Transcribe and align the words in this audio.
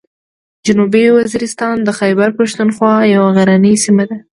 جنوبي 0.65 1.03
وزیرستان 1.17 1.75
د 1.83 1.89
خیبر 1.99 2.27
پښتونخوا 2.39 2.93
یوه 3.15 3.29
غرنۍ 3.35 3.73
سیمه 3.85 4.03
ده. 4.09 4.17